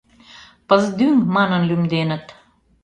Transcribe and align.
—Пыздӱҥ 0.67 1.13
манын 1.35 1.61
лӱмденыт. 1.69 2.25